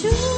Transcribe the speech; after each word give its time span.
sure. 0.00 0.37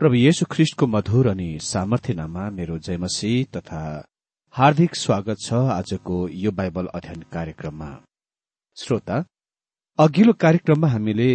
प्रभु 0.00 0.14
येशु 0.14 0.44
ख्रिष्टको 0.50 0.86
मधुर 0.86 1.26
अनि 1.28 1.46
सामर्थ्यनामा 1.60 2.42
मेरो 2.56 2.76
जयमसी 2.78 3.30
तथा 3.54 3.80
हार्दिक 4.54 4.94
स्वागत 4.94 5.38
छ 5.40 5.54
आजको 5.70 6.18
यो 6.42 6.50
बाइबल 6.58 6.86
अध्ययन 6.94 7.22
कार्यक्रममा। 7.32 7.88
श्रोता 8.76 9.16
अघिल्लो 9.98 10.32
कार्यक्रममा 10.44 10.88
हामीले 10.88 11.30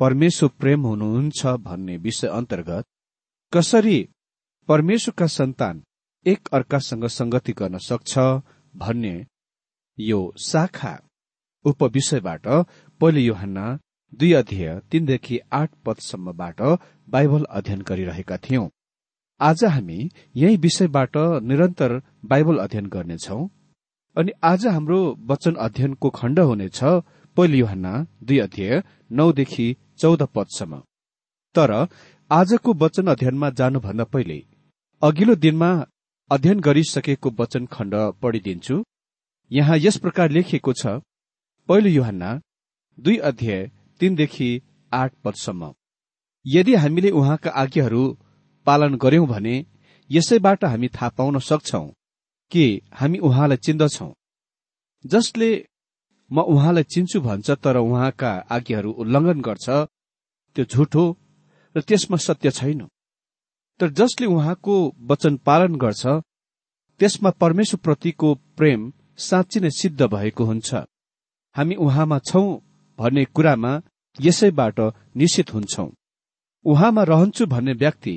परमेश्वर 0.00 0.50
प्रेम 0.60 0.84
हुनुहुन्छ 0.86 1.54
भन्ने 1.66 1.96
विषय 2.06 2.28
अन्तर्गत 2.30 2.84
कसरी 3.52 3.98
परमेश्वरका 4.68 5.26
सन्तान 5.36 5.82
एक 6.26 6.48
अर्कासँग 6.52 7.06
संगति 7.10 7.52
गर्न 7.60 7.78
सक्छ 7.82 8.18
भन्ने 8.74 9.14
यो 9.98 10.20
शाखा 10.48 10.94
उपविषयबाट 11.64 12.46
पहिले 13.00 13.20
योहन्ना 13.22 13.66
दुई 14.12 14.32
अध्यय 14.34 14.80
तीनदेखि 14.90 15.38
आठ 15.52 15.70
पदसम्मबाट 15.86 16.60
बाइबल 17.12 17.42
अध्ययन 17.50 17.80
गरिरहेका 17.82 18.36
थियौं। 18.36 18.68
आज 19.40 19.64
हामी 19.66 19.98
यही 20.34 20.56
विषयबाट 20.56 21.16
निरन्तर 21.48 21.92
बाइबल 22.24 22.58
अध्ययन 22.58 22.86
गर्नेछौ। 22.86 23.38
अनि 24.16 24.32
आज 24.42 24.66
हाम्रो 24.66 25.00
वचन 25.30 25.54
अध्ययनको 25.64 26.10
खण्ड 26.10 26.38
हुनेछ 26.40 26.80
पहिलो 27.36 27.56
युहन्ना 27.56 27.92
दुई 28.22 28.38
अध्यय 28.38 28.82
नौदेखि 29.12 29.66
चौध 30.00 30.22
पदसम्म। 30.34 30.80
तर 31.54 31.72
आजको 32.30 32.74
वचन 32.82 33.06
अध्ययनमा 33.06 33.50
जानुभन्दा 33.60 34.04
पहिले 34.12 34.38
अघिल्लो 35.02 35.34
दिनमा 35.44 35.70
अध्ययन 36.30 36.60
गरिसकेको 36.60 37.30
वचन 37.40 37.66
खण्ड 37.72 37.94
पढिदिन्छु। 38.22 38.82
यहाँ 39.50 39.78
यस 39.78 39.96
प्रकार 39.98 40.30
लेखिएको 40.30 40.72
छ 40.72 40.96
पहिलो 41.68 41.90
युहन्ना 41.90 42.30
दुई 42.98 43.16
अध्याय 43.30 43.70
तीनदेखि 44.00 44.50
आठ 44.92 45.12
पदसम्म। 45.24 45.72
यदि 46.46 46.74
हामीले 46.74 47.10
उहाँका 47.10 47.50
आज्ञाहरू 47.50 48.02
पालन 48.66 48.94
गर्यौं 48.94 49.26
भने 49.26 49.54
यसैबाट 50.10 50.64
हामी 50.64 50.88
थाहा 50.88 51.08
पाउन 51.08 51.38
सक्छौ 51.38 51.84
कि 52.52 52.64
हामी 52.92 53.18
उहाँलाई 53.18 53.56
चिन्दछौ। 53.56 54.08
जसले 55.04 55.50
म 56.30 56.40
उहाँलाई 56.40 56.84
चिन्छु 56.84 57.20
भन्छ 57.20 57.50
तर 57.50 57.76
उहाँका 57.76 58.32
आज्ञाहरू 58.50 58.90
उल्लङ्घन 58.92 59.40
गर्छ 59.40 59.66
त्यो 60.56 60.64
झुठो 60.64 61.04
र 61.74 61.80
त्यसमा 61.80 62.16
सत्य 62.16 62.50
छैन। 62.50 62.80
तर 63.80 63.88
जसले 63.90 64.26
उहाँको 64.26 64.74
वचन 65.10 65.36
पालन 65.36 65.76
गर्छ 65.76 66.06
त्यसमा 67.00 67.30
परमेश्वरप्रतिको 67.42 68.34
प्रेम 68.58 68.92
साँच्ची 69.18 69.60
नै 69.60 69.70
सिद्ध 69.70 70.00
भएको 70.06 70.44
हुन्छ। 70.44 70.70
हामी 71.56 71.74
उहाँमा 71.74 72.18
छौं 72.18 72.46
भन्ने 72.98 73.24
कुरामा 73.24 73.72
यसैबाट 74.20 74.80
निश्चित 75.16 75.54
हुन्छौ। 75.54 75.86
उहाँमा 76.64 77.02
रहन्छु 77.02 77.46
भन्ने 77.46 77.72
व्यक्ति 77.72 78.16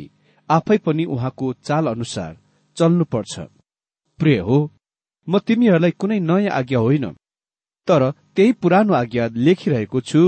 आफै 0.50 0.78
पनि 0.78 1.06
उहाँको 1.06 1.54
चाल 1.64 1.88
अनुसार 1.88 2.38
चल्नुपर्छ। 2.78 3.34
प्रिय 4.20 4.40
हो 4.40 4.58
म 5.28 5.40
तिमीहरूलाई 5.40 5.92
कुनै 5.92 6.20
नयाँ 6.22 6.56
आज्ञा 6.60 6.80
होइन 6.80 7.06
तर 7.88 8.12
त्यही 8.36 8.52
पुरानो 8.62 8.94
आज्ञा 8.94 9.28
लेखिरहेको 9.38 10.02
छु 10.02 10.22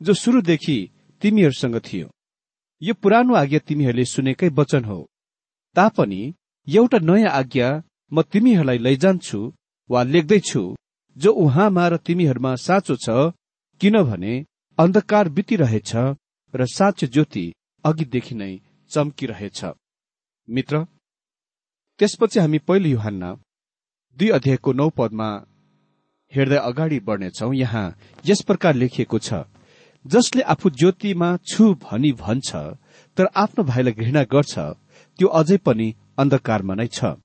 जो 0.00 0.12
सुरुदेखि 0.14 0.76
तिमीहरूसँग 1.22 1.76
थियो। 1.78 2.08
यो 2.82 2.94
पुरानो 2.94 3.34
आज्ञा 3.34 3.58
तिमीहरूले 3.58 4.04
सुनेकै 4.04 4.48
वचन 4.48 4.84
हो। 4.84 4.98
तापनि 5.76 6.22
एउटा 6.68 6.98
नयाँ 7.00 7.32
आज्ञा 7.32 7.68
म 8.12 8.22
तिमीहरूलाई 8.22 8.78
लैजान्छु 8.78 9.40
वा 9.90 10.02
लेख्दैछु 10.04 10.62
जो 11.16 11.30
उहाँमा 11.34 11.84
र 11.88 11.96
तिमीहरूमा 11.96 12.52
साँचो 12.56 12.94
छ 12.96 13.32
किनभने 13.80 14.34
अन्धकार 14.78 15.28
बितिरहेछ 15.28 15.92
र 16.54 16.66
साँचो 16.68 17.06
ज्योति 17.06 17.44
अघिदेखि 17.84 18.34
नै 18.34 18.52
चम्किरहेछ। 18.90 19.60
मित्र 20.48 20.84
त्यसपछि 22.00 22.40
हामी 22.40 22.58
पहिलो 22.68 22.88
युहानमा 22.88 23.30
दुई 24.16 24.28
अध्यायको 24.36 24.72
नौ 24.72 24.88
पदमा 24.98 25.28
हेर्दै 26.32 26.58
अगाडि 26.68 26.98
बढ्नेछौ। 27.06 27.52
यहाँ 27.54 27.86
यस 28.24 28.40
प्रकार 28.48 28.74
लेखिएको 28.74 29.18
छ 29.18 29.44
जसले 30.04 30.42
आफू 30.52 30.70
ज्योतिमा 30.70 31.28
छु 31.46 31.64
भनी 31.82 32.12
भन्छ 32.20 32.48
तर 33.16 33.26
आफ्नो 33.36 33.64
भाइलाई 33.64 33.94
घृणा 33.94 34.22
गर्छ 34.32 34.54
त्यो 35.18 35.28
अझै 35.40 35.56
पनि 35.66 35.88
अन्धकारमा 36.18 36.74
नै 36.74 36.86
छ। 36.88 37.16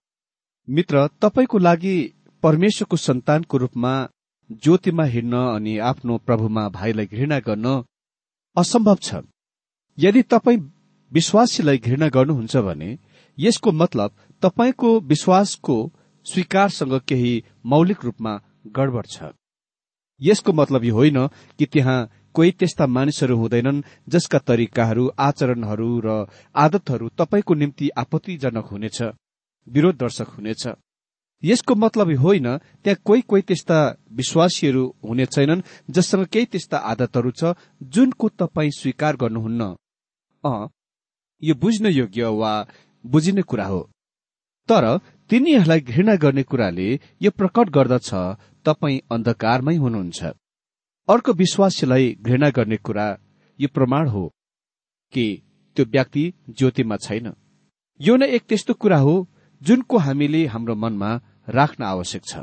मित्र 0.67 1.07
तपाईँको 1.21 1.57
लागि 1.57 1.95
परमेश्वरको 2.43 2.97
सन्तानको 2.97 3.57
रूपमा 3.57 3.93
ज्योतिमा 4.63 5.03
हिँड्न 5.13 5.35
अनि 5.55 5.77
आफ्नो 5.91 6.17
प्रभुमा 6.27 6.67
भाइलाई 6.69 7.05
घृणा 7.07 7.39
गर्न 7.47 7.67
असम्भव 8.57 8.97
छ। 9.01 9.15
यदि 9.97 10.21
तपाईँ 10.31 10.59
विश्वासीलाई 11.11 11.77
घृणा 11.77 12.07
गर्नुहुन्छ 12.07 12.57
भने 12.67 12.89
यसको 13.37 13.71
मतलब 13.71 14.11
तपाईँको 14.41 14.89
विश्वासको 15.01 15.75
स्वीकारसँग 16.25 16.93
केही 17.07 17.33
मौलिक 17.65 18.05
रूपमा 18.05 18.33
गडबड 18.77 19.05
छ। 19.07 19.31
यसको 20.21 20.53
मतलब 20.53 20.83
यो 20.83 20.93
होइन 20.95 21.27
कि 21.57 21.65
त्यहाँ 21.65 21.99
कोही 22.35 22.51
त्यस्ता 22.51 22.85
मानिसहरू 22.87 23.35
हुँदैनन् 23.37 23.81
जसका 24.09 24.39
तरिकाहरू 24.47 25.03
आचरणहरू 25.19 25.89
र 26.05 26.07
आदतहरू 26.55 27.07
तपाईँको 27.19 27.53
निम्ति 27.53 27.89
आपत्तिजनक 27.97 28.65
हुनेछ 28.65 29.01
विरोध 29.67 29.95
दर्शक 29.97 30.29
हुनेछ। 30.37 30.67
यसको 31.43 31.75
मतलब 31.75 32.15
होइन 32.17 32.47
त्यहाँ 32.57 33.01
कोही 33.05 33.21
कोही 33.21 33.41
त्यस्ता 33.41 33.77
विश्वासीहरू 34.11 34.83
हुने 35.05 35.25
छैनन् 35.25 35.61
जससँग 35.89 36.25
केही 36.25 36.45
त्यस्ता 36.45 36.77
आदतहरू 36.91 37.31
छ 37.31 37.53
जुनको 37.93 38.29
तपाईँ 38.39 38.71
स्वीकार 38.71 39.15
गर्नुहुन्न। 39.15 39.61
अ 40.43 40.53
यो 41.41 41.55
बुझ्न 41.55 41.85
योग्य 41.91 42.25
वा 42.39 42.53
बुझिने 43.05 43.41
कुरा 43.41 43.65
हो। 43.65 43.81
तर 44.69 44.85
तिनीहरूलाई 45.29 45.79
घृणा 45.81 46.15
गर्ने 46.15 46.43
कुराले 46.43 46.89
यो 47.21 47.31
प्रकट 47.31 47.69
गर्दछ 47.69 48.09
तपाईँ 48.65 48.99
अन्धकारमै 49.11 49.75
हुनुहुन्छ। 49.75 50.23
अर्को 51.07 51.33
विश्वासीलाई 51.33 52.05
घृणा 52.21 52.49
गर्ने 52.49 52.77
कुरा 52.77 53.07
यो 53.59 53.67
प्रमाण 53.73 54.07
हो 54.07 54.23
कि 55.13 55.25
त्यो 55.77 55.85
व्यक्ति 55.85 56.23
ज्योतिमा 56.49 56.97
छैन। 56.97 57.33
यो 57.99 58.15
नै 58.17 58.27
एक 58.27 58.43
त्यस्तो 58.49 58.73
कुरा 58.73 58.97
हो 58.97 59.15
जुनको 59.61 59.97
हामीले 59.97 60.45
हाम्रो 60.45 60.75
मनमा 60.75 61.11
राख्न 61.49 61.83
आवश्यक 61.83 62.23
छ। 62.25 62.35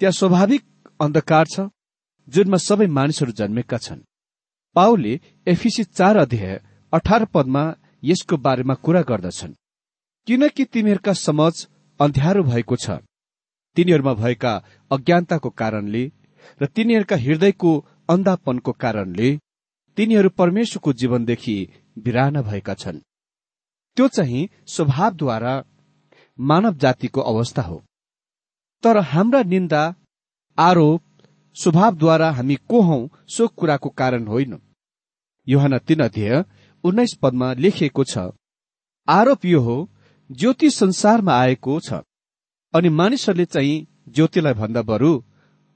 त्यहाँ 0.00 0.12
स्वाभाविक 0.12 0.62
अन्धकार 1.00 1.46
छ 1.46 1.68
जुनमा 2.28 2.56
सबै 2.56 2.86
मानिसहरू 2.86 3.32
जन्मेका 3.32 3.78
छन्। 3.78 4.06
पाउले 4.76 5.20
एफिसी 5.46 5.84
चार 5.84 6.16
अध्याय 6.16 6.60
अठार 6.92 7.24
पदमा 7.24 7.64
यसको 8.04 8.36
बारेमा 8.36 8.74
कुरा 8.74 9.02
गर्दछन्। 9.02 9.58
किनकि 10.28 10.64
तिमीहरूका 10.64 11.12
समझ 11.12 11.54
अन्ध्यारो 12.00 12.42
भएको 12.42 12.76
छ। 12.76 13.00
तिनीहरूमा 13.76 14.14
भएका 14.14 14.52
अज्ञानताको 14.90 15.50
कारणले 15.50 16.04
र 16.60 16.66
तिनीहरूका 16.66 17.16
हृदयको 17.16 17.72
अन्धापनको 18.08 18.72
कारणले 18.72 19.30
तिनीहरू 19.98 20.28
परमेश्वरको 20.38 20.92
जीवनदेखि 20.92 21.56
बिराना 21.98 22.42
भएका 22.42 22.74
छन्। 22.74 22.98
त्यो 23.96 24.08
चाहिँ 24.08 24.48
स्वभावद्वारा 24.66 25.54
मानव 26.38 26.76
जातिको 26.76 27.20
अवस्था 27.22 27.62
हो। 27.62 27.82
तर 28.82 28.98
हाम्रा 29.04 29.42
निन्दा 29.42 29.82
आरोप 30.58 31.02
स्वभावद्वारा 31.56 32.30
हामी 32.30 32.56
को 32.68 32.80
हौ 32.82 32.98
सो 33.28 33.46
कुराको 33.48 33.88
कारण 33.90 34.26
होइन। 34.26 34.58
युहान 35.46 35.78
तीन 35.78 36.00
अध्यय 36.00 36.44
उन्नाइस 36.84 37.14
पदमा 37.22 37.52
लेखिएको 37.54 38.04
छ 38.04 38.30
आरोप 39.08 39.44
यो 39.44 39.60
हो 39.60 39.76
ज्योति 40.30 40.70
संसारमा 40.70 41.32
आएको 41.34 41.80
छ। 41.80 42.02
अनि 42.74 42.88
मानिसहरूले 42.90 43.44
चाहिँ 43.44 43.86
ज्योतिलाई 44.08 44.54
भन्दा 44.54 44.82
बरु 44.82 45.12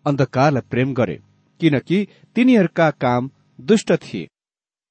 अन्धकारलाई 0.04 0.68
प्रेम 0.70 0.94
गरे 0.94 1.18
किनकि 1.60 2.06
तिनीहरूका 2.36 2.90
काम 2.90 3.30
दुष्ट 3.58 3.92
थिए। 4.04 4.28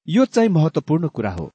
यो 0.08 0.24
चाहिँ 0.24 0.48
महत्वपूर्ण 0.48 1.08
कुरा 1.08 1.32
हो। 1.32 1.50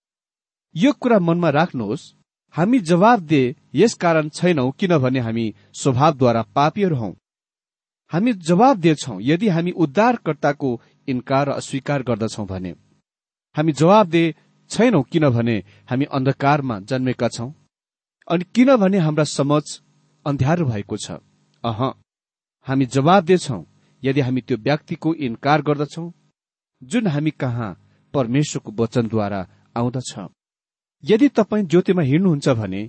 यो 0.76 0.92
कुरा 0.94 1.20
मनमा 1.20 1.50
राख्नुहोस् 1.50 2.14
हामी 2.58 2.80
जवाब 2.80 3.20
दे 3.22 3.56
यस 3.76 3.94
कारण 3.94 4.30
छैनौ 4.30 4.70
किनभने 4.72 5.20
हामी 5.20 5.54
स्वभावद्वारा 5.74 6.42
पापीहरू 6.56 6.96
हौ। 6.96 7.10
हामी 8.12 8.34
जवाब 8.34 8.78
दिएछौ 8.78 9.20
यदि 9.22 9.48
हामी 9.48 9.72
उद्धारकर्ताको 9.72 10.70
इन्कार 11.08 11.50
र 11.50 11.52
अस्वीकार 11.52 12.04
गर्दछौ 12.04 12.46
भने। 12.46 12.72
हामी 13.56 13.72
जवाब 13.72 14.08
दे 14.08 14.24
छैनौ 14.70 15.02
किनभने 15.02 15.58
हामी 15.90 16.06
अन्धकारमा 16.06 16.80
जन्मेका 16.80 17.28
छौं। 17.28 17.52
अनि 18.28 18.46
किनभने 18.56 18.98
हाम्रा 18.98 19.24
समझ 19.24 19.64
अन्ध्यारो 20.26 20.66
भएको 20.66 20.98
छ। 20.98 21.12
अह 21.64 21.80
हामी 22.68 22.86
जवाब 22.86 23.24
दिएछौ 23.24 23.66
यदि 24.04 24.22
हामी 24.22 24.42
त्यो 24.42 24.58
व्यक्तिको 24.58 25.14
इन्कार 25.14 25.62
गर्दछौ 25.62 26.12
जुन 26.82 27.08
हामी 27.08 27.32
कहाँ 27.32 27.70
परमेश्वरको 28.14 28.72
वचनद्वारा 28.84 29.42
आउँदछ। 29.78 30.12
यदि 31.04 31.27
तपाईँ 31.30 31.66
ज्योतिमा 31.66 32.01
हिँड्नुहुन्छ 32.01 32.50
भने 32.60 32.82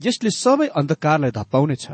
यसले 0.00 0.30
सबै 0.30 0.66
अन्धकारलाई 0.80 1.30
धपाउनेछ 1.30 1.86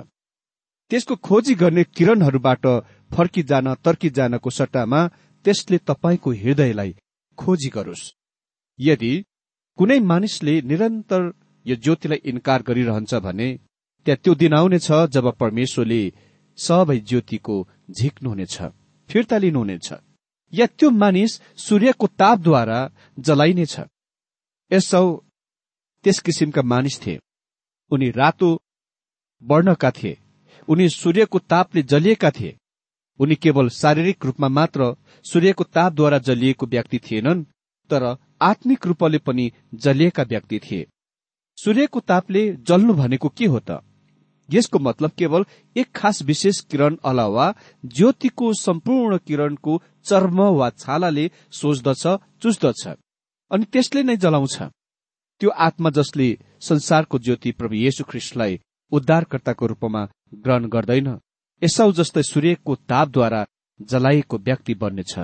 त्यसको 0.90 1.14
खोजी 1.26 1.54
गर्ने 1.54 1.84
किरणहरूबाट 1.96 2.64
फर्किजान 3.10 3.74
तर्किजानको 3.84 4.50
सट्टामा 4.50 5.00
त्यसले 5.44 5.78
तपाईँको 5.88 6.30
हृदयलाई 6.42 6.90
खोजी 7.38 7.68
गरोस्। 7.76 8.02
यदि 8.78 9.12
कुनै 9.78 9.98
मानिसले 10.10 10.54
निरन्तर 10.70 11.22
यो 11.66 11.76
ज्योतिलाई 11.76 12.20
इन्कार 12.30 12.62
गरिरहन्छ 12.68 13.14
भने 13.26 13.48
त्यहाँ 14.06 14.20
त्यो 14.24 14.34
दिन 14.42 14.54
आउनेछ 14.54 14.88
जब 15.14 15.26
परमेश्वरले 15.40 16.02
सबै 16.58 16.98
ज्योतिको 17.08 17.56
झिक्नुहुनेछ 17.90 18.56
फिर्ता 19.10 19.36
लिनुहुनेछ। 19.38 19.88
या 20.52 20.66
त्यो 20.78 20.90
मानिस 21.02 21.32
सूर्यको 21.66 22.06
तापद्वारा 22.20 22.78
जलाइनेछ। 23.18 23.74
यसो 24.70 25.02
त्यस 26.04 26.18
किसिमका 26.18 26.62
मानिस 26.62 27.00
थिए। 27.06 27.18
उनी 27.90 28.10
रातो 28.10 28.48
वर्णका 29.42 29.90
थिए। 29.90 30.18
उनी 30.68 30.88
सूर्यको 30.88 31.38
तापले 31.38 31.82
जलिएका 31.82 32.30
थिए। 32.30 32.56
उनी 33.20 33.34
केवल 33.34 33.68
शारीरिक 33.68 34.24
रूपमा 34.24 34.48
मात्र 34.48 34.94
सूर्यको 35.24 35.64
तापद्वारा 35.64 36.18
जलिएको 36.18 36.66
व्यक्ति 36.66 36.98
थिएनन् 36.98 37.44
तर 37.90 38.16
आत्मिक 38.42 38.86
रूपले 38.86 39.18
पनि 39.18 39.50
जलिएका 39.74 40.22
व्यक्ति 40.22 40.58
थिए। 40.58 40.86
सूर्यको 41.56 42.00
तापले 42.00 42.52
जल्नु 42.52 42.94
भनेको 42.94 43.28
के 43.28 43.46
हो 43.46 43.60
त? 43.70 43.80
यसको 44.50 44.78
मतलब 44.78 45.10
केवल 45.10 45.44
एक 45.76 45.92
खास 45.92 46.22
विशेष 46.22 46.60
किरण 46.60 46.96
अलावा 47.04 47.54
ज्योतिको 47.86 48.52
सम्पूर्ण 48.54 49.18
किरणको 49.18 49.82
चर्म 50.04 50.40
वा 50.40 50.70
छालाले 50.70 51.30
सोच्दछ 51.50 52.06
चुस्दछ 52.42 52.86
अनि 53.50 53.64
त्यसले 53.64 54.02
नै 54.02 54.16
जलाउँछ। 54.16 54.62
त्यो 55.40 55.50
आत्मा 55.66 55.90
जसले 55.90 56.28
संसारको 56.60 57.18
ज्योति 57.18 57.52
प्रभु 57.52 57.74
येशु 57.74 58.04
ख्रिस्टलाई 58.04 58.60
उद्धारकर्ताको 58.92 59.66
रूपमा 59.66 60.02
ग्रहण 60.34 60.68
गर्दैन 60.68 61.08
यसौ 61.62 61.90
जस्तै 61.92 62.22
सूर्यको 62.22 62.74
तापद्वारा 62.90 63.46
जलाइएको 63.80 64.38
व्यक्ति 64.38 64.74
बन्नेछ। 64.74 65.18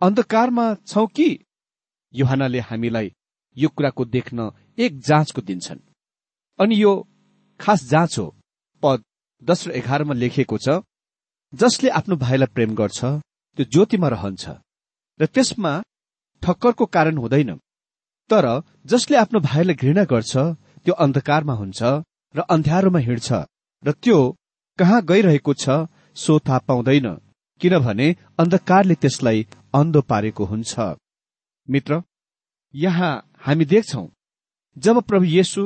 अन्धकारमा 0.00 0.66
छौ 0.86 1.06
कि? 1.06 1.28
युहानले 2.14 2.60
हामीलाई 2.60 3.12
यो 3.56 3.68
कुराको 3.68 4.04
देख्न 4.04 4.50
एक 4.78 5.00
जाँचको 5.00 5.42
दिन्छन्। 5.42 5.80
अनि 6.58 6.82
यो 6.82 6.92
खास 7.60 7.84
जाँच 7.84 8.18
हो। 8.18 8.26
पद 8.82 9.04
दस 9.44 9.66
र 9.68 9.70
एघारमा 9.70 10.14
लेखिएको 10.14 10.58
छ 10.58 10.80
जसले 11.52 11.88
आफ्नो 11.90 12.16
भाइलाई 12.16 12.52
प्रेम 12.54 12.74
गर्छ 12.74 13.04
त्यो 13.04 13.64
ज्योतिमा 13.64 14.08
रहन्छ 14.08 14.44
र 15.20 15.26
त्यसमा 15.26 15.72
ठक्करको 16.42 16.86
कारण 16.86 17.16
हुँदैन। 17.18 17.50
तर 18.30 18.46
जसले 18.92 19.16
आफ्नो 19.16 19.40
भाइलाई 19.40 19.74
घृणा 19.74 20.04
गर्छ 20.12 20.32
त्यो 20.84 20.94
अन्धकारमा 21.04 21.54
हुन्छ 21.60 21.82
र 22.34 22.40
अन्ध्यारोमा 22.54 23.00
हिँड्छ 23.06 23.28
र 23.84 23.92
त्यो 24.02 24.18
कहाँ 24.78 25.00
गइरहेको 25.10 25.52
छ 25.62 25.76
सो 26.16 26.38
थाहा 26.48 26.58
पाउँदैन 26.68 27.08
किनभने 27.60 28.06
अन्धकारले 28.38 28.94
त्यसलाई 29.02 29.46
अन्धो 29.74 30.00
पारेको 30.10 30.44
हुन्छ। 30.44 30.72
मित्र 31.68 32.02
यहाँ 32.74 33.12
हामी 33.46 33.64
देख्छौ 33.64 34.04
जब 34.76 35.00
प्रभु 35.08 35.24
येशु 35.24 35.62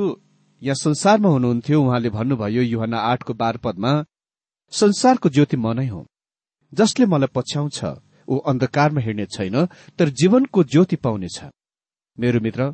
यहाँ 0.61 0.75
संसारमा 0.75 1.29
हुनुहुन्थ्यो 1.29 1.81
उहाँले 1.81 2.09
भन्नुभयो 2.17 2.61
युहना 2.63 2.99
आठको 3.11 3.33
बार 3.41 3.57
पदमा 3.63 3.93
संसारको 4.73 5.29
ज्योति 5.29 5.57
म 5.57 5.73
नै 5.77 5.87
हो। 5.87 6.05
जसले 6.73 7.05
मलाई 7.05 7.33
पछ्याउँछ 7.35 7.79
ऊ 8.27 8.37
अन्धकारमा 8.51 9.01
हिँड्ने 9.01 9.25
छैन 9.35 9.65
तर 9.97 10.09
जीवनको 10.19 10.63
ज्योति 10.63 10.95
पाउनेछ। 11.05 11.37
मेरो 12.17 12.39
मित्र 12.39 12.73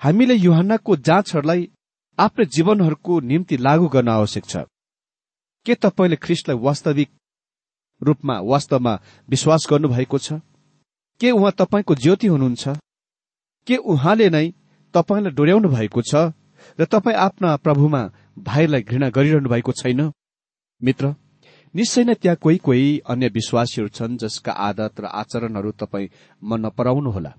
हामीले 0.00 0.34
युहन्नाको 0.34 0.96
जाँचहरूलाई 0.96 1.68
आफ्नै 2.18 2.44
जीवनहरूको 2.46 3.20
निम्ति 3.20 3.56
लागू 3.56 3.88
गर्न 3.88 4.08
आवश्यक 4.08 4.44
छ। 4.44 4.56
के 5.66 5.74
तपाईँले 5.74 6.16
ख्रिस्टलाई 6.16 6.56
वास्तविक 6.58 7.08
रूपमा 8.02 8.38
वास्तवमा 8.40 8.94
विश्वास 9.28 9.66
गर्नुभएको 9.70 10.18
छ? 10.18 10.32
के 11.20 11.30
उहाँ 11.30 11.52
तपाईँको 11.52 11.94
ज्योति 11.94 12.26
हुनुहुन्छ? 12.26 12.68
के 13.66 13.76
उहाँले 13.76 14.28
नै 14.30 14.46
तपाईँलाई 14.94 15.32
डोर्याउनु 15.32 15.68
भएको 15.68 16.02
छ 16.02 16.14
र 16.78 16.84
तपाईँ 16.84 17.16
आफ्ना 17.16 17.56
प्रभुमा 17.56 18.02
भाइलाई 18.38 18.82
घृणा 18.82 19.08
गरिरहनु 19.10 19.48
भएको 19.48 19.72
छैन? 19.72 20.10
मित्र 20.80 21.14
निश्चय 21.74 22.04
नै 22.04 22.14
त्यहाँ 22.14 22.36
कोही 22.36 22.58
कोही 22.58 22.98
अन्य 23.06 23.28
विश्वासीहरू 23.28 23.88
छन् 23.88 24.18
जसका 24.18 24.52
आदत 24.52 25.00
र 25.00 25.04
आचरणहरू 25.14 25.70
तपाईँ 25.80 26.08
मन 26.42 26.66
नपराउनुहोला 26.66 27.32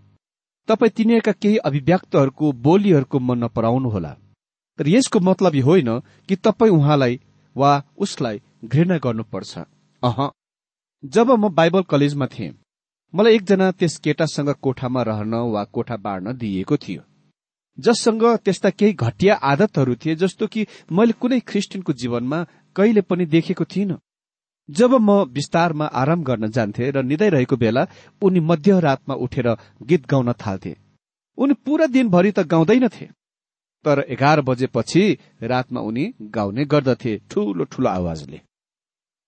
तपाईँ 0.67 0.91
तिनीहरूका 0.91 1.31
केही 1.31 1.57
अभिव्यक्तहरूको 1.67 2.51
बोलीहरूको 2.65 3.19
मन 3.19 3.43
नपराउनुहोला। 3.43 4.11
तर 4.79 4.87
यसको 4.87 5.19
मतलब 5.19 5.55
यो 5.55 5.65
होइन 5.65 5.89
कि 6.29 6.35
तपाईँ 6.35 6.71
उहाँलाई 6.71 7.19
वा 7.55 7.71
उसलाई 7.97 8.41
घृणा 8.65 8.97
गर्नुपर्छ। 8.97 9.57
अह 10.03 10.29
जब 11.03 11.31
म 11.31 11.49
बाइबल 11.49 11.81
कलेजमा 11.81 12.27
थिएँ 12.27 12.53
मलाई 13.13 13.35
एकजना 13.35 13.71
त्यस 13.71 13.97
केटासँग 13.97 14.49
कोठामा 14.61 15.01
रहन 15.01 15.33
वा 15.53 15.63
कोठा 15.63 15.97
बाँड्न 15.97 16.33
दिइएको 16.33 16.77
थियो। 16.77 17.01
जससँग 17.77 18.23
त्यस्ता 18.45 18.69
केही 18.69 18.93
घटिया 18.93 19.35
आदतहरू 19.43 19.95
थिए 19.95 20.15
जस्तो 20.15 20.47
कि 20.47 20.65
मैले 20.91 21.13
कुनै 21.13 21.39
ख्रिस्टियनको 21.39 21.93
जीवनमा 21.93 22.45
कहिले 22.75 23.01
पनि 23.01 23.25
देखेको 23.25 23.65
थिइनँ। 23.65 23.97
जब 24.69 24.93
म 24.93 25.23
विस्तारमा 25.31 25.85
आराम 25.85 26.23
गर्न 26.23 26.49
जान्थे 26.51 26.89
र 26.91 27.03
निदाइरहेको 27.03 27.55
बेला 27.55 27.85
उनी 28.21 28.39
मध्यरातमा 28.39 29.15
उठेर 29.15 29.47
गीत 29.83 30.05
गाउन 30.07 30.31
थाल्थे। 30.33 30.75
उनी 31.37 31.53
पूरा 31.65 31.85
दिनभरि 31.85 32.31
त 32.31 32.39
गाउँदैनथे। 32.39 33.05
तर 33.85 33.99
एघार 34.09 34.41
बजेपछि 34.41 35.03
रातमा 35.43 35.81
उनी 35.81 36.05
गाउने 36.21 36.65
गर्दथे 36.65 37.17
ठूलो 37.31 37.63
ठूलो 37.63 37.89
आवाजले। 37.89 38.41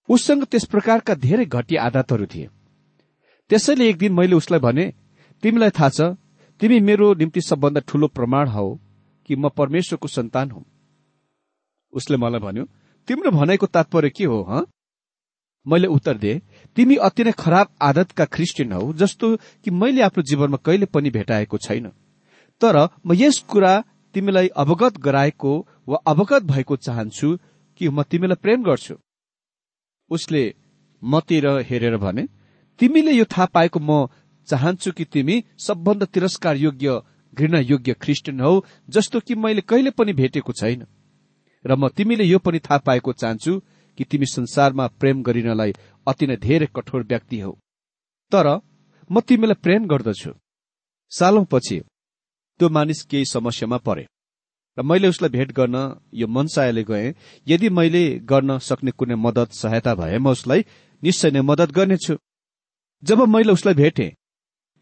उससँग 0.10 0.44
त्यस 0.44 0.65
प्रकारका 0.65 1.13
धेरै 1.15 1.46
घटिया 1.46 1.84
आदतहरू 1.84 2.25
थिए। 2.25 2.48
त्यसैले 3.50 3.89
एक 3.89 3.98
दिन 3.98 4.13
मैले 4.13 4.36
उसलाई 4.36 4.60
भने 4.60 4.86
तिमीलाई 5.44 5.70
थाहा 5.70 5.89
छ 5.89 6.01
तिमी 6.60 6.79
मेरो 6.79 7.13
निम्ति 7.13 7.41
सबभन्दा 7.41 7.82
ठूलो 7.88 8.08
प्रमाण 8.08 8.48
हौ 8.48 8.67
कि 9.29 9.36
म 9.36 9.50
परमेश्वरको 9.50 10.08
सन्तान 10.08 10.51
हुँ। 10.51 10.65
उसले 11.94 12.17
मलाई 12.17 12.39
भन्यो 12.39 12.65
तिम्रो 13.08 13.32
भनाइको 13.32 13.65
तात्पर्य 13.67 14.10
के 14.10 14.25
हो 14.25 14.41
ह? 14.50 14.65
मैले 15.68 15.88
उत्तर 15.88 16.18
दिए 16.18 16.42
तिमी 16.78 16.96
अति 17.08 17.24
नै 17.24 17.32
खराब 17.40 17.68
आदतका 17.82 18.26
क्रिस्चियन 18.28 18.72
हौ 18.74 18.94
जस्तो 18.94 19.36
कि 19.38 19.72
मैले 19.74 20.02
आफ्नो 20.02 20.24
जीवनमा 20.24 20.58
कहिले 20.66 20.86
पनि 20.94 21.10
भेटाएको 21.10 21.58
छैन। 21.58 21.92
तर 22.62 22.76
म 23.06 23.14
यस 23.14 23.40
कुरा 23.50 23.74
तिमीलाई 24.16 24.48
अवगत 24.58 24.98
गराएको 25.00 25.52
वा 25.88 25.98
अवगत 26.08 26.44
भएको 26.44 26.76
चाहन्छु 26.78 27.38
कि 27.80 27.90
म 27.90 28.04
तिमीलाई 28.04 28.42
प्रेम 28.42 28.64
गर्छु। 28.64 28.96
उसले 30.12 30.44
मतिर 31.02 31.48
हेरेर 31.70 31.98
भने 31.98 32.28
तिमीले 32.80 33.12
यो 33.12 33.26
थाहा 33.28 33.46
पाएको 33.54 33.80
म 33.80 34.08
चाहन्छु 34.48 34.92
कि 34.92 35.06
तिमी 35.06 35.44
सबभन्दा 35.60 36.06
तिरस्कार 36.14 36.58
योग्य 36.58 37.02
घृणा 37.34 37.60
योग्य 37.60 37.94
ख्रिस्टियन 38.02 38.40
हौ 38.42 38.54
जस्तो 38.90 39.20
कि 39.20 39.36
मैले 39.36 39.62
कहिले 39.62 39.92
पनि 39.92 40.14
भेटेको 40.14 40.54
छैन। 40.54 40.86
र 41.66 41.76
म 41.76 41.90
तिमीले 41.90 42.24
यो 42.24 42.40
पनि 42.40 42.60
थाहा 42.60 42.78
पाएको 42.80 43.14
चाहन्छु 43.14 43.62
कि 43.98 44.04
तिमी 44.04 44.25
संसारमा 44.25 44.88
प्रेम 45.00 45.22
गरिनलाई 45.24 45.72
अति 46.08 46.27
नै 46.27 46.36
धेरै 46.38 46.68
कठोर 46.75 47.04
व्यक्ति 47.04 47.39
हौ। 47.39 47.51
तर 48.32 48.48
म 49.10 49.22
तिमीलाई 49.22 49.62
प्रेम 49.63 49.88
गर्दछु। 49.88 50.32
सालौं 51.12 51.46
पछि 51.46 51.80
त्यो 52.60 52.70
मानिस 52.70 53.01
केही 53.10 53.25
समस्यामा 53.25 53.77
परे। 53.77 54.06
र 54.77 54.82
मैले 54.84 55.08
उसलाई 55.08 55.30
भेट 55.30 55.51
गर्न 55.51 55.77
यो 56.13 56.27
मनसायले 56.27 56.84
गए 56.84 57.13
यदि 57.48 57.70
मैले 57.70 58.04
गर्न 58.30 58.58
सक्ने 58.60 58.92
कुनै 58.92 59.16
मदत 59.16 59.51
सहायता 59.54 59.94
भए 59.96 60.18
म 60.18 60.27
उसलाई 60.30 60.66
निश्चय 61.04 61.32
नै 61.32 61.42
मदत 61.42 61.72
गर्नेछु। 61.72 62.16
जब 63.04 63.20
मैले 63.27 63.51
उसलाई 63.51 63.74
भेटे 63.74 64.08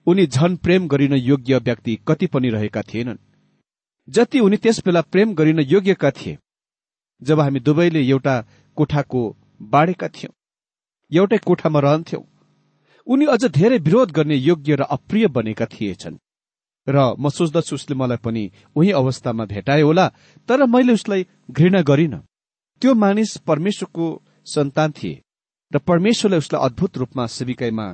उनी 0.07 0.25
झन 0.27 0.55
प्रेम 0.55 0.87
गरिन 0.87 1.13
योग्य 1.13 1.57
व्यक्ति 1.57 1.93
कति 2.07 2.27
पनि 2.27 2.49
रहेका 2.49 2.81
थिएनन्। 2.81 3.23
जति 4.07 4.39
उनी 4.39 4.57
त्यस 4.57 4.79
बेला 4.85 5.01
प्रेम 5.01 5.33
गरिन 5.33 5.59
योग्यका 5.59 6.11
थिए 6.11 6.37
जब 7.21 7.39
हामी 7.39 7.59
दुवैले 7.59 8.01
एउटा 8.01 8.35
कोठाको 8.77 9.21
बाडेका 9.61 10.07
थियौं 10.07 10.33
एउटै 11.11 11.37
कोठामा 11.37 11.79
रहन्थ्यौं 11.79 12.23
उनी 13.07 13.25
अझ 13.25 13.43
धेरै 13.45 13.77
विरोध 13.77 14.11
गर्ने 14.11 14.35
योग्य 14.35 14.75
र 14.75 14.81
अप्रिय 14.81 15.27
बनेका 15.27 15.65
थिएछन्। 15.65 16.17
र 16.87 16.97
म 17.19 17.29
सोच्दछु 17.29 17.75
उसले 17.75 17.95
मलाई 17.95 18.17
पनि 18.17 18.43
उही 18.75 18.91
अवस्थामा 18.91 19.45
भेटाए 19.45 19.81
होला 19.81 20.07
तर 20.49 20.65
मैले 20.65 20.93
उसलाई 20.93 21.25
घृणा 21.51 21.81
गरिन। 21.81 22.15
त्यो 22.81 22.93
मानिस 22.93 23.37
परमेश्वरको 23.47 24.05
सन्तान 24.45 24.91
थिए 24.91 25.21
र 25.71 25.77
परमेश्वरले 25.79 26.37
उसलाई 26.37 26.65
अद्भुत 26.65 26.97
रूपमा 26.97 27.25
सेविकाईमा 27.27 27.87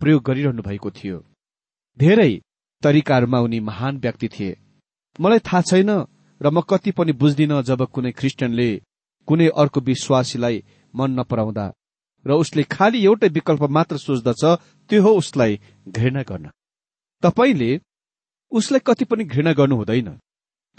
प्रयोग 0.00 0.22
गरिरहनु 0.22 0.62
भएको 0.62 0.90
थियो। 0.90 1.18
धेरै 1.98 2.32
तरिकाहरूमा 2.82 3.38
उनी 3.38 3.60
महान 3.60 3.98
व्यक्ति 3.98 4.28
थिए। 4.28 4.56
मलाई 5.20 5.38
थाहा 5.38 5.60
छैन 5.62 5.90
र 6.42 6.50
म 6.50 6.60
कति 6.60 6.90
पनि 6.90 7.12
बुझ्दिन 7.12 7.60
जब 7.62 7.80
कुनै 7.94 8.12
ख्रिस्टियनले 8.12 8.68
कुनै 9.28 9.46
अर्को 9.56 9.80
विश्वासीलाई 9.80 10.56
मन 10.94 11.10
नपराउँदा 11.20 11.66
र 12.26 12.30
उसले 12.34 12.62
खालि 12.74 12.98
एउटै 13.04 13.28
विकल्प 13.28 13.62
मात्र 13.76 13.96
सोच्दछ 13.98 14.42
त्यो 14.90 15.02
हो 15.02 15.10
उसलाई 15.16 15.60
घृणा 15.88 16.22
गर्न। 16.22 16.50
तपाईँले 17.22 17.70
उसलाई 18.52 18.80
कति 18.86 19.04
पनि 19.04 19.24
घृणा 19.24 19.52
गर्नु 19.52 19.76
हुँदैन। 19.76 20.10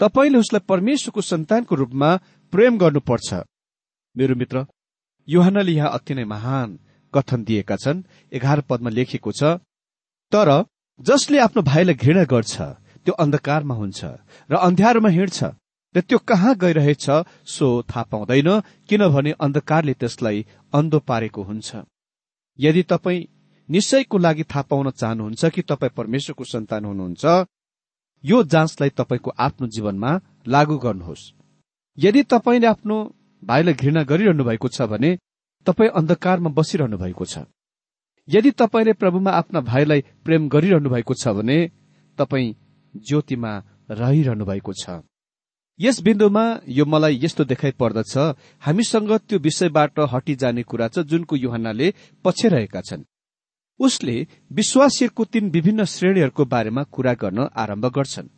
तपाईँले 0.00 0.38
उसलाई 0.38 0.66
परमेश्वरको 0.68 1.20
सन्तानको 1.22 1.74
रूपमा 1.74 2.10
प्रेम 2.52 2.78
गर्नुपर्छ। 2.78 3.34
मेरो 4.16 4.34
मित्र 4.34 4.66
युहानले 5.28 5.72
यहाँ 5.72 5.90
अति 5.90 6.14
नै 6.14 6.24
महान 6.24 6.78
कथन 7.14 7.44
दिएका 7.44 7.76
छन् 7.76 8.02
एघार 8.32 8.60
पदमा 8.68 8.90
लेखिएको 8.90 9.32
छ 9.32 9.58
तर 10.32 10.48
जसले 11.00 11.38
आफ्नो 11.38 11.62
भाइलाई 11.62 11.94
घृणा 11.94 12.24
गर्छ 12.24 12.54
त्यो 13.04 13.14
अन्धकारमा 13.14 13.74
हुन्छ 13.74 14.00
र 14.50 14.54
अन्ध्यारोमा 14.58 15.08
हिँड्छ। 15.08 15.38
र 15.94 16.00
त्यो 16.00 16.18
कहाँ 16.18 16.54
गइरहेछ 16.56 17.06
सो 17.46 17.66
थाहा 17.90 18.02
पाउँदैन 18.10 18.48
किनभने 18.88 19.32
अन्धकारले 19.40 19.94
त्यसलाई 19.94 20.38
अन्धो 20.72 20.98
पारेको 21.08 21.42
हुन्छ। 21.42 21.70
यदि 22.58 22.82
तपाईँ 22.82 23.26
निश्चयको 23.68 24.18
लागि 24.18 24.44
थाहा 24.44 24.62
पाउन 24.70 24.90
चाहनुहुन्छ 24.90 25.44
कि 25.54 25.62
तपाईँ 25.62 25.96
परमेश्वरको 25.96 26.44
सन्तान 26.44 26.84
हुनुहुन्छ 26.84 27.24
यो 28.24 28.42
जाँचलाई 28.44 28.90
तपाईँको 28.90 29.30
आफ्नो 29.38 29.66
जीवनमा 29.68 30.10
लागू 30.46 30.76
गर्नुहोस्। 30.78 31.30
यदि 31.98 32.22
तपाईँले 32.32 32.66
आफ्नो 32.66 32.96
भाइलाई 33.42 33.74
घृणा 33.74 34.02
गरिरहनु 34.02 34.44
भएको 34.44 34.68
छ 34.68 34.82
भने 34.90 35.10
तपाईँ 35.66 35.94
अन्धकारमा 35.94 36.50
बसिरहनु 36.50 36.96
भएको 36.98 37.24
छ। 37.24 37.46
यदि 38.28 38.50
तपाईँले 38.50 38.92
प्रभुमा 38.92 39.30
आफ्ना 39.30 39.60
भाइलाई 39.60 40.00
प्रेम 40.24 40.48
गरिरहनु 40.48 40.90
भएको 40.90 41.14
छ 41.14 41.28
भने 41.38 41.58
तपाईँ 42.18 42.54
ज्योतिमा 42.96 43.52
रहिरहनु 43.90 44.44
भएको 44.44 44.72
छ। 44.72 45.02
यस 45.80 46.00
बिन्दुमा 46.02 46.44
यो 46.68 46.84
मलाई 46.84 47.18
यस्तो 47.22 47.44
देखाइ 47.44 47.72
पर्दछ 47.80 48.14
हामीसँग 48.62 49.12
त्यो 49.18 49.38
विषयबाट 49.38 49.98
हटिजाने 50.12 50.62
कुरा 50.62 50.88
छ 50.88 50.98
जुनको 51.02 51.36
युहनाले 51.36 51.92
पछ्याइरहेका 52.24 52.80
छन्। 52.80 53.02
उसले 53.80 54.16
विश्वासीहरूको 54.52 55.24
तीन 55.24 55.50
विभिन्न 55.50 55.84
श्रेणीहरूको 55.84 56.44
बारेमा 56.44 56.82
कुरा 56.94 57.14
गर्न 57.14 57.48
आरम्भ 57.56 57.86
गर्छन्। 57.86 58.28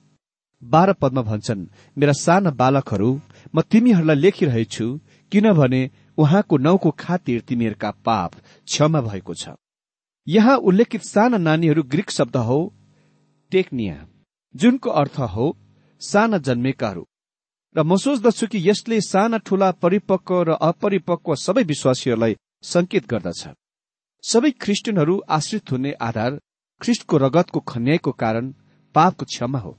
बाह्र 0.62 0.92
पदमा 0.92 1.22
भन्छन् 1.22 1.66
मेरा 1.96 2.12
साना 2.16 2.50
बालकहरू 2.50 3.10
म 3.54 3.60
तिमीहरूलाई 3.60 4.16
लेखिरहेछु 4.16 4.86
किनभने 5.32 5.82
उहाँको 6.18 6.56
नाउँको 6.56 6.90
खातिर 6.98 7.40
तिमीहरूका 7.40 7.90
पाप 8.06 8.34
क्षमा 8.66 9.00
भएको 9.00 9.34
छ। 9.34 9.60
यहाँ 10.26 10.56
उल्लेखित 10.58 11.02
साना 11.04 11.38
नानीहरू 11.38 11.82
ग्रिक 11.82 12.10
शब्द 12.10 12.36
हो 12.48 12.58
टेक्निया। 13.52 13.96
जुनको 14.56 14.90
अर्थ 14.92 15.18
हो 15.34 15.46
साना 16.00 16.38
जन्मेकाहरू। 16.38 17.04
र 17.76 17.82
म 17.82 17.96
सोच्दछु 17.96 18.46
कि 18.46 18.58
यसले 18.68 19.00
साना 19.02 19.38
ठूला 19.38 19.70
परिपक्व 19.82 20.42
र 20.42 20.50
अपरिपक्व 20.62 21.34
सबै 21.36 21.62
विश्वासीहरूलाई 21.62 22.36
संकेत 22.64 23.04
गर्दछ। 23.06 23.42
सबै 24.24 24.50
ख्रिस्टियनहरू 24.62 25.14
आश्रित 25.28 25.72
हुने 25.72 25.92
आधार 26.00 26.40
ख्रिस्टको 26.80 27.16
रगतको 27.16 27.60
खन्याईको 27.60 28.12
कारण 28.12 28.44
पापको 28.94 29.24
क्षमा 29.24 29.58
हो। 29.58 29.72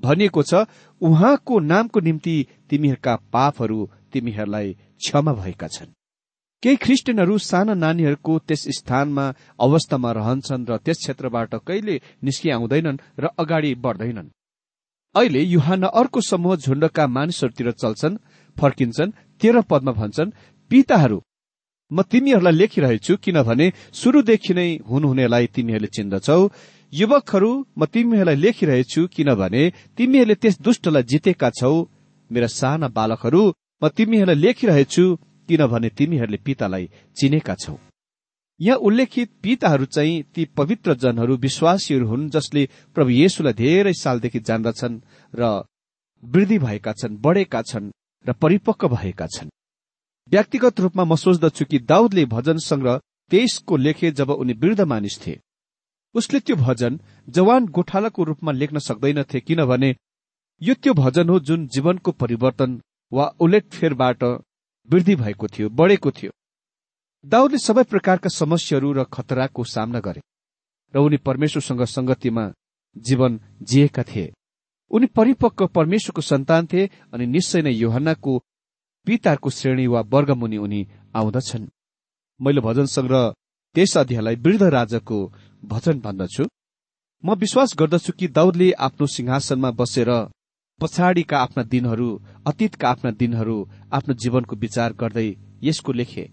भनिएको 0.00 0.42
छ 0.42 0.52
उहाँको 1.00 1.58
नामको 1.60 2.00
निम्ति 2.00 2.34
तिमीहरूका 2.70 3.16
पापहरू 3.32 3.78
तिमीहरूलाई 4.12 4.72
क्षमा 4.72 5.32
भएका 5.32 5.68
छन्। 5.68 5.92
केही 6.62 6.76
ख्रिस्टियनहरू 6.76 7.36
साना 7.40 7.74
नानीहरूको 7.74 8.32
त्यस 8.48 8.62
स्थानमा 8.78 9.24
अवस्थामा 9.58 10.10
रहन्छन् 10.12 10.66
र 10.70 10.76
त्यस 10.84 10.98
क्षेत्रबाट 11.02 11.54
कहिले 11.68 11.94
निस्किआउँदैनन् 12.24 13.00
र 13.22 13.24
अगाडि 13.42 13.72
बढ्दैनन्। 13.84 14.28
अहिले 15.14 15.42
युहान 15.44 15.82
अर्को 15.90 16.20
समूह 16.22 16.56
झुण्डका 16.56 17.06
मानिसहरूतिर 17.16 17.70
चल्छन् 17.82 18.20
फर्किन्छन् 18.56 19.14
तेह्र 19.40 19.60
पदमा 19.70 19.92
भन्छन् 20.00 20.34
पिताहरू 20.70 21.18
म 21.90 22.02
तिमीहरूलाई 22.12 22.54
लेखिरहेछु 22.60 23.16
किनभने 23.24 23.66
सुरुदेखि 24.00 24.52
नै 24.54 24.68
हुनुहुनेलाई 24.90 25.46
तिमीहरूले 25.56 25.90
चिन्दछौ। 25.96 26.40
युवकहरू 26.92 27.50
म 27.78 27.82
तिमीहरूलाई 27.94 28.38
लेखिरहेछु 28.44 29.00
किनभने 29.16 29.62
तिमीहरूले 29.96 30.36
त्यस 30.42 30.60
दुष्टलाई 30.60 31.08
जितेका 31.10 31.50
छौ। 31.58 31.72
मेरा 32.30 32.48
साना 32.58 32.88
बालकहरू 32.98 33.42
म 33.82 33.88
तिमीहरूलाई 33.96 34.42
लेखिरहेछु 34.44 35.04
किनभने 35.50 35.88
तिमीहरूले 35.98 36.38
पितालाई 36.46 36.90
चिनेका 37.16 37.54
छौ। 37.54 37.76
यहाँ 38.60 38.78
उल्लेखित 38.78 39.30
पिताहरू 39.42 39.84
चाहिँ 39.86 40.22
ती 40.34 40.44
पवित्र 40.56 40.94
जनहरू 41.02 41.36
विश्वासीहरू 41.36 42.06
हुन् 42.06 42.28
जसले 42.30 42.68
प्रभु 42.96 43.10
येशुलाई 43.12 43.52
धेरै 43.52 43.92
सालदेखि 43.96 44.40
जान्दछन् 44.48 45.00
र 45.34 45.42
वृद्धि 46.22 46.58
भएका 46.58 46.92
छन् 46.92 47.16
बढेका 47.16 47.62
छन् 47.62 47.90
र 48.26 48.32
परिपक्व 48.32 48.88
भएका 48.88 49.26
छन्। 49.26 49.48
व्यक्तिगत 50.30 50.80
रूपमा 50.80 51.04
म 51.04 51.16
सोच्दछु 51.16 51.64
कि 51.64 51.78
दाउदले 51.90 52.24
भजन 52.26 52.58
संग्रह 52.60 53.00
तेइसको 53.30 53.76
लेखे 53.76 54.10
जब 54.12 54.30
उनी 54.32 54.52
वृद्ध 54.52 54.80
मानिस 54.82 55.16
थिए। 55.22 55.40
उसले 56.14 56.40
त्यो 56.40 56.56
भजन 56.56 57.00
जवान 57.28 57.66
गोठालाको 57.66 58.24
रूपमा 58.24 58.52
लेख्न 58.52 58.78
सक्दैनथे 58.78 59.40
किनभने 59.40 59.90
यो 60.60 60.74
त्यो 60.74 60.94
भजन 60.94 61.28
हो 61.28 61.38
जुन 61.40 61.66
जीवनको 61.66 62.12
परिवर्तन 62.12 62.80
वा 63.12 63.26
उलेटफेरबाट 63.40 64.24
वृद्धि 64.90 65.14
भएको 65.16 65.46
थियो 65.48 65.68
बढेको 65.70 66.10
थियो। 66.10 66.30
दाउदले 67.24 67.58
सबै 67.58 67.82
प्रकारका 67.84 68.28
समस्याहरू 68.28 68.92
र 68.92 69.04
खतराको 69.04 69.64
सामना 69.64 70.00
गरे 70.00 70.20
र 70.94 70.98
उनी 70.98 71.16
परमेश्वरसँग 71.16 71.82
संगतिमा 71.86 72.44
जीवन 72.96 73.40
जिएका 73.62 74.02
थिए। 74.02 74.32
उनी 74.90 75.06
परिपक्व 75.06 75.66
परमेश्वरको 75.66 76.22
सन्तान 76.22 76.66
थिए 76.66 76.90
अनि 77.12 77.26
निश्चय 77.26 77.62
नै 77.62 77.72
योहन्नाको 77.72 78.32
पिताहरूको 79.06 79.50
श्रेणी 79.50 79.86
वा 79.86 80.00
वर्गमुनि 80.12 80.56
उनी 80.56 80.80
आउँदछन्। 81.14 81.68
मैले 82.40 82.60
भजन 82.60 82.86
संग्रह 82.86 83.34
त्यस 83.76 83.96
अध्यायलाई 83.96 84.36
वृद्ध 84.36 84.62
राजाको 84.62 85.18
भजन 85.64 86.00
भन्दछु। 86.00 86.44
म 87.24 87.34
विश्वास 87.34 87.74
गर्दछु 87.78 88.12
कि 88.12 88.28
दाउदले 88.28 88.70
आफ्नो 88.86 89.06
सिंहासनमा 89.06 89.70
बसेर 89.70 90.10
पछाडिका 90.80 91.38
आफ्ना 91.38 91.62
दिनहरू 91.72 92.08
अतीतका 92.46 92.88
आफ्ना 92.88 93.10
दिनहरू 93.20 93.56
आफ्नो 93.92 94.14
जीवनको 94.22 94.56
विचार 94.56 94.92
गर्दै 95.00 95.28
यसको 95.62 95.92
लेखे। 95.92 96.24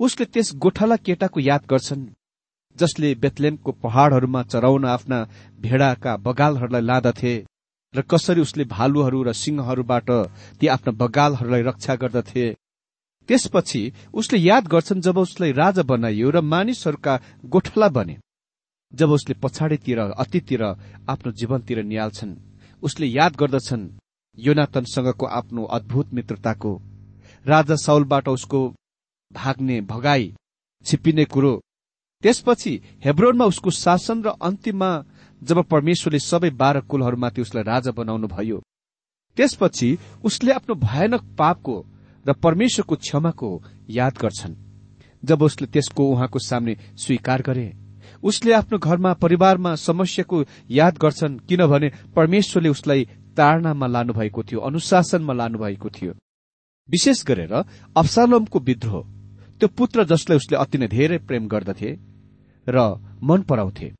उसले 0.00 0.24
त्यस 0.26 0.48
गोठाला 0.56 0.96
केटाको 1.06 1.40
याद 1.40 1.62
गर्छन् 1.70 2.06
जसले 2.76 3.14
बेतलेमको 3.22 3.72
पहाड़हरूमा 3.82 4.42
चराउन 4.52 4.84
आफ्ना 4.86 5.18
भेडाका 5.60 6.16
बगालहरूलाई 6.26 6.82
लादथे 6.82 7.34
र 7.94 8.02
कसरी 8.10 8.40
उसले 8.40 8.64
भालुहरू 8.66 9.22
र 9.22 9.32
सिंहहरूबाट 9.34 10.10
ती 10.58 10.66
आफ्ना 10.66 10.92
बगालहरूलाई 11.00 11.62
रक्षा 11.62 11.94
गर्दथे। 12.02 12.46
त्यसपछि 13.28 13.82
उसले 14.14 14.38
याद 14.40 14.64
गर्छन् 14.68 15.00
जब 15.00 15.18
उसलाई 15.18 15.52
राजा 15.52 15.82
बनाइयो 15.82 16.30
र 16.30 16.40
मानिसहरूका 16.44 17.14
गोठला 17.46 17.88
बने 17.88 18.16
जब 18.92 19.10
उसले 19.10 19.34
पछाडितिर 19.42 19.98
अतीतिर 19.98 20.62
आफ्नो 21.08 21.32
जीवनतिर 21.32 21.82
निहाल्छन् 21.84 22.34
उसले 22.84 23.06
याद 23.06 23.36
गर्दछन् 23.36 23.88
योनातनसँगको 24.38 25.26
आफ्नो 25.26 25.62
अद्भुत 25.76 26.12
मित्रताको। 26.14 26.72
राजा 27.46 27.76
साउलबाट 27.76 28.28
उसको 28.28 28.60
भाग्ने 29.32 29.80
भगाई 29.82 30.32
छिप्पिने 30.86 31.24
कुरो। 31.24 31.60
त्यसपछि 32.22 32.72
हेब्रोनमा 33.04 33.44
उसको 33.44 33.70
शासन 33.70 34.22
र 34.22 34.28
अन्तिममा 34.42 34.90
जब 35.42 35.62
परमेश्वरले 35.64 36.18
सबै 36.20 36.50
बाह्र 36.52 36.80
कुलहरूमाथि 36.80 37.40
उसलाई 37.42 37.64
राजा 37.64 37.90
बनाउनु 37.92 38.26
भयो 38.28 38.58
त्यसपछि 39.36 39.88
उसले 40.24 40.52
आफ्नो 40.52 40.74
भयानक 40.80 41.22
पापको 41.38 41.76
र 42.26 42.32
परमेश्वरको 42.34 42.96
क्षमाको 42.96 43.50
याद 43.90 44.18
गर्छन्। 44.18 44.54
जब 45.22 45.42
उसले 45.42 45.66
त्यसको 45.66 46.02
उहाँको 46.04 46.38
सामने 46.38 46.76
स्वीकार 46.96 47.42
गरे 47.42 47.66
उसले 48.24 48.52
आफ्नो 48.52 48.78
घरमा 48.78 49.12
परिवारमा 49.14 49.74
समस्याको 49.76 50.44
याद 50.70 50.98
गर्छन् 50.98 51.38
किनभने 51.38 51.90
परमेश्वरले 52.16 52.68
उसलाई 52.68 53.04
ताड़नामा 53.36 53.86
लानुभएको 53.86 54.42
थियो 54.42 54.60
अनुशासनमा 54.60 55.32
लानुभएको 55.32 55.88
थियो। 55.90 56.12
विशेष 56.88 57.24
गरेर 57.24 57.52
अफसालोमको 57.96 58.58
विद्रोह। 58.58 59.02
त्यो 59.60 59.68
पुत्र 59.68 60.04
जसलाई 60.04 60.36
उसले 60.36 60.56
अति 60.56 60.78
नै 60.78 60.88
धेरै 60.88 61.18
प्रेम 61.18 61.48
गर्दथे 61.48 61.90
र 62.66 62.78
मन 63.22 63.42
पराउँथे। 63.42 63.92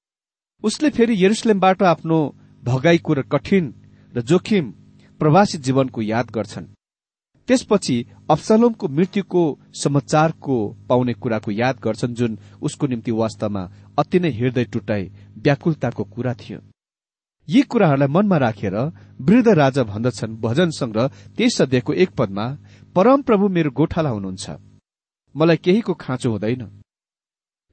उसले 0.65 0.91
फेरि 0.91 1.25
यरुसलेमबाट 1.25 1.83
आफ्नो 1.83 2.19
भगाईको 2.65 3.13
र 3.15 3.23
कठिन 3.23 3.75
र 4.15 4.21
जोखिम 4.21 4.71
प्रवासी 5.21 5.59
जीवनको 5.59 6.03
याद 6.03 6.31
गर्छन्। 6.31 6.73
त्यसपछि 7.49 7.97
अफसलोमको 8.31 8.89
मृत्युको 8.89 9.43
समाचारको 9.75 10.57
पाउने 10.89 11.15
कुराको 11.15 11.51
याद 11.51 11.81
गर्छन् 11.85 12.15
जुन 12.15 12.39
उसको 12.63 12.87
निम्ति 12.87 13.11
वास्तवमा 13.11 13.65
अति 13.99 14.19
नै 14.19 14.31
हृदय 14.31 14.65
टुटाई 14.65 15.03
व्याकुलताको 15.45 16.05
कुरा 16.05 16.35
थियो। 16.35 16.61
यी 17.49 17.63
कुराहरूलाई 17.63 18.09
मनमा 18.09 18.37
राखेर 18.37 18.77
वृद्ध 19.21 19.49
राजा 19.49 19.83
भन्दछन् 19.85 20.37
भजन 20.41 20.71
संग्रह 20.71 21.07
त्यस 21.37 21.61
अध्यायको 21.63 21.93
एक 21.93 22.11
पदमा 22.19 22.47
परम 22.97 23.23
प्रभु 23.23 23.49
मेरो 23.49 23.71
गोठाला 23.71 24.11
हुनुहुन्छ। 24.11 24.51
मलाई 25.35 25.57
केहीको 25.57 25.95
खाँचो 25.95 26.31
हुँदैन। 26.31 26.63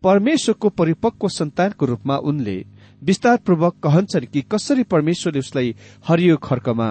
परमेश्वरको 0.03 0.69
परिपक्व 0.69 1.27
सन्तानको 1.29 1.85
रूपमा 1.85 2.15
उनले 2.29 2.57
विस्तारपूर्वक 3.01 3.73
कहन्छन् 3.83 4.31
कि 4.33 4.41
कसरी 4.51 4.83
परमेश्वरले 4.83 5.39
उसलाई 5.39 5.75
हरियो 6.07 6.37
खर्कमा 6.37 6.89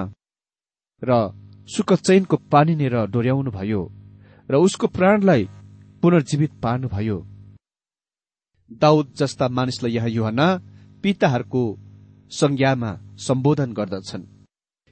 र 1.03 1.11
सुकचैनको 1.69 2.37
पानीनेर 2.53 2.95
डोर्याउनु 3.07 3.51
भयो 3.51 3.83
र 4.51 4.55
उसको 4.57 4.87
प्राणलाई 4.87 5.49
पुनर्जीवित 6.03 6.53
पार्नुभयो। 6.62 7.19
दाउद 8.73 9.15
जस्ता 9.17 9.49
मानिसलाई 9.49 9.93
यहाँ 9.93 10.09
युहना 10.09 10.47
पिताहरूको 11.03 11.63
संज्ञामा 12.31 12.91
सम्बोधन 13.19 13.73
गर्दछन्। 13.73 14.23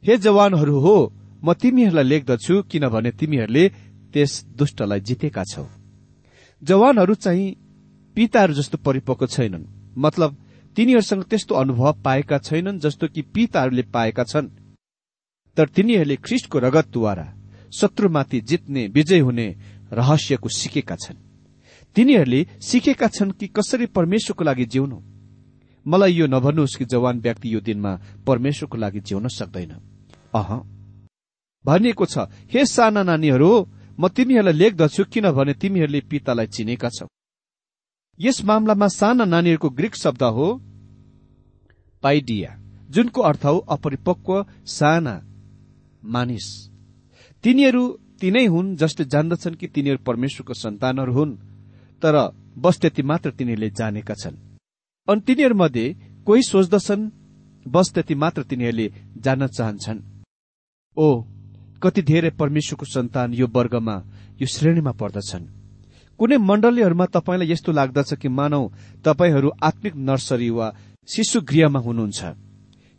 हे 0.02 0.16
जवानहरू 0.16 0.78
हो 0.80 0.96
म 1.44 1.52
तिमीहरूलाई 1.54 2.04
लेख्दछु 2.04 2.62
किनभने 2.62 3.10
तिमीहरूले 3.10 3.68
त्यस 4.12 4.32
दुष्टलाई 4.58 5.00
जितेका 5.00 5.44
छौ। 5.44 5.66
जवानहरू 6.62 7.14
चाहिँ 7.14 7.56
पिताहरू 8.16 8.54
जस्तो 8.54 8.78
परिपक्व 8.78 9.26
छैनन्। 9.26 9.64
मतलब 9.98 10.36
तिनीहरूसँग 10.76 11.22
त्यस्तो 11.22 11.54
अनुभव 11.54 11.92
पाएका 12.04 12.38
छैनन् 12.38 12.78
जस्तो 12.78 13.06
कि 13.08 13.22
पिताहरूले 13.22 13.82
पाएका 13.94 14.24
छन्। 14.24 14.48
तर 15.56 15.66
तिनीहरूले 15.68 16.16
ख्रिस्टको 16.16 16.58
रगतद्वारा 16.58 17.26
शत्रुमाथि 17.72 18.40
जित्ने 18.40 18.86
विजय 18.88 19.18
हुने 19.18 19.46
रहस्यको 19.92 20.48
सिकेका 20.48 20.96
छन्। 20.96 21.27
तिनीहरूले 21.96 22.46
सिकेका 22.60 23.08
छन् 23.08 23.30
कि 23.30 23.46
कसरी 23.46 23.86
परमेश्वरको 23.86 24.44
लागि 24.44 24.64
जिउनु? 24.64 24.98
मलाई 25.86 26.12
यो 26.12 26.26
नभन्नुहोस् 26.26 26.76
कि 26.76 26.84
जवान 26.84 27.20
व्यक्ति 27.20 27.54
यो 27.54 27.60
दिनमा 27.60 28.00
परमेश्वरको 28.26 28.76
लागि 28.76 29.00
जिउन 29.00 29.28
सक्दैन। 29.28 29.72
अह। 30.34 30.50
भनिएको 31.64 32.04
छ 32.06 32.18
हे 32.52 32.66
साना 32.66 33.02
नानीहरू 33.02 33.50
म 34.00 34.08
तिमीहरूलाई 34.08 34.52
लेख्दछु 34.52 35.04
किनभने 35.04 35.54
तिमीहरूले 35.54 36.00
पितालाई 36.00 36.46
चिनेका 36.46 36.88
छौ। 36.88 37.06
यस 38.20 38.44
मामलामा 38.44 38.88
साना 38.88 39.24
नानीहरूको 39.24 39.68
ग्रीक 39.70 39.94
शब्द 39.96 40.22
हो 40.22 40.60
पाइडिया 42.02 42.50
जुनको 42.90 43.20
अर्थ 43.22 43.44
हो 43.44 43.58
अपरिपक्व 43.58 44.46
साना 44.66 45.14
मानिस। 46.04 46.70
तिनीहरू 47.44 47.82
तिनै 48.20 48.46
हुन् 48.46 48.76
जसले 48.76 49.04
जान्दछन् 49.04 49.54
कि 49.54 49.66
तिनीहरू 49.66 50.04
परमेश्वरको 50.04 50.54
सन्तानहरू 50.54 51.12
हुन्। 51.12 51.47
तर 52.02 52.16
बस 52.58 52.78
त्यति 52.80 53.02
मात्र 53.02 53.30
तिनीहरूले 53.30 53.70
जानेका 53.70 54.14
छन्। 54.14 54.36
अनि 55.08 55.20
तिनीहरूमध्ये 55.26 55.86
कोही 56.26 56.42
सोच्दछन् 56.42 57.10
बस 57.66 57.92
त्यति 57.94 58.14
मात्र 58.14 58.42
तिनीहरूले 58.42 58.86
जान्न 59.16 59.46
चाहन्छन्। 59.48 60.00
ओ 60.96 61.06
कति 61.82 62.02
धेरै 62.02 62.30
परमेश्वरको 62.40 62.86
सन्तान 62.86 63.34
यो 63.34 63.46
वर्गमा 63.46 63.96
यो 64.40 64.46
श्रेणीमा 64.46 64.92
पर्दछन्। 64.92 65.44
कुनै 66.20 66.36
मण्डलीहरूमा 66.40 67.06
तपाईँलाई 67.14 67.50
यस्तो 67.50 67.72
लाग्दछ 67.72 68.14
कि 68.14 68.28
मानौ 68.28 68.62
तपाईँहरू 69.04 69.48
आत्मिक 69.62 69.94
नर्सरी 70.08 70.50
वा 70.50 70.66
शिशु 71.08 71.40
गृहमा 71.40 71.80
हुनुहुन्छ। 71.80 72.20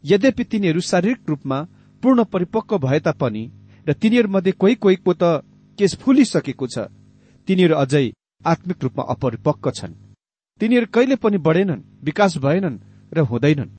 यद्यपि 0.03 0.43
तिनीहरू 0.43 0.81
शारीरिक 0.81 1.19
रूपमा 1.29 1.57
पूर्ण 2.03 2.23
परिपक्व 2.23 2.77
भए 2.79 2.99
तापनि 2.99 3.43
र 3.87 3.93
तिनीहरूमध्ये 3.93 4.51
कोही 4.51 4.75
कोहीको 4.75 5.13
त 5.13 5.23
केस 5.79 5.95
फुलिसकेको 6.01 6.67
छ। 6.67 6.87
तिनीहरू 7.47 7.75
अझै 7.75 8.05
आत्मिक 8.45 8.83
रूपमा 8.83 9.03
अपरिपक्व 9.09 9.71
छन्। 9.71 9.93
तिनीहरू 10.61 10.87
कहिले 10.93 11.15
पनि 11.15 11.37
बढेनन् 11.37 11.81
विकास 12.03 12.37
भएनन् 12.37 12.77
र 13.11 13.19
हुँदैनन्। 13.21 13.75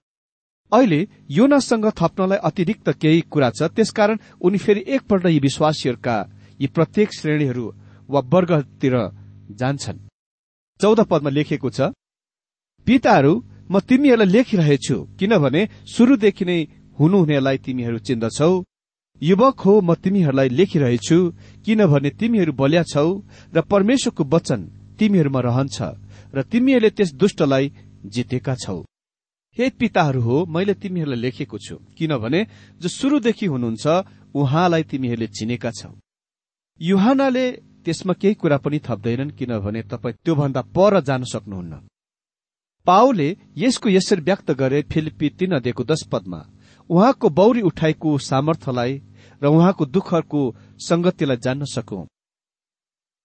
अहिले 0.73 1.01
योनासँग 1.31 1.87
थप्नलाई 1.99 2.39
अतिरिक्त 2.49 2.89
केही 3.03 3.21
कुरा 3.33 3.51
छ 3.51 3.63
त्यसकारण 3.75 4.19
उनी 4.41 4.59
फेरि 4.59 4.85
एकपल्ट 4.87 5.27
यी 5.27 5.39
विश्वासीहरूका 5.41 6.17
यी 6.61 6.67
प्रत्येक 6.77 7.09
श्रेणीहरू 7.13 7.65
वा 8.09 8.21
वर्गतिर 8.33 8.95
जान्छन्। 9.59 9.99
चौध 10.81 11.01
पदमा 11.11 11.31
लेखिएको 11.31 11.71
छ 11.71 11.81
पिताहरू 12.87 13.33
म 13.71 13.81
तिमीहरूलाई 13.81 14.33
लेखिरहेछु 14.35 14.97
किनभने 15.19 15.63
शुरूदेखि 15.87 16.45
नै 16.45 16.59
हुनुहुनेलाई 16.99 17.59
तिमीहरू 17.65 17.99
चिन्दछौ। 18.07 18.53
युवक 19.23 19.61
हो 19.61 19.81
म 19.81 19.95
तिमीहरूलाई 19.95 20.49
लेखिरहेछु 20.51 21.19
किनभने 21.65 22.11
तिमीहरू 22.21 22.53
बलिया 22.53 22.83
छौ 22.93 23.09
र 23.55 23.61
परमेश्वरको 23.63 24.25
वचन 24.27 24.61
तिमीहरूमा 24.99 25.41
रहन्छ 25.41 25.77
र 26.35 26.43
तिमीहरूले 26.43 26.91
त्यस 26.91 27.11
दुष्टलाई 27.15 27.65
जितेका 28.07 28.55
छौ। 28.57 28.79
हे 29.59 29.69
पिताहरू 29.79 30.21
हो 30.21 30.37
मैले 30.47 30.75
तिमीहरूलाई 30.75 31.21
लेखेको 31.21 31.59
छु 31.59 31.77
किनभने 31.99 32.41
जो 32.81 32.89
शुरूदेखि 32.91 33.47
हुनुहुन्छ 33.47 33.87
उहाँलाई 34.35 34.83
तिमीहरूले 34.91 35.27
चिनेका 35.29 35.71
छौ। 35.71 35.91
युहानाले 36.81 37.45
त्यसमा 37.85 38.13
केही 38.13 38.35
कुरा 38.41 38.57
पनि 38.65 38.79
थप्दैनन् 38.79 39.37
किनभने 39.39 39.83
तपाईँ 39.93 40.19
त्योभन्दा 40.25 40.63
पर 40.73 41.01
जान 41.01 41.23
सक्नुहुन्न। 41.25 41.75
पाओले 42.87 43.29
यसको 43.57 43.89
यसरी 43.89 44.23
व्यक्त 44.23 44.51
गरे 44.61 44.81
फिलिपी 44.93 45.29
तीन 45.39 45.51
अध्ययको 45.53 45.85
दश 45.85 46.03
पदमा 46.13 46.41
उहाँको 46.91 47.29
बौरी 47.31 47.61
उठाइको 47.63 48.11
सामर्थ्यलाई 48.21 48.93
र 49.43 49.47
उहाँको 49.47 49.85
दुःखको 49.87 50.41
संगतिलाई 50.79 51.37
जान्न 51.37 51.65
सकौं। 51.65 52.05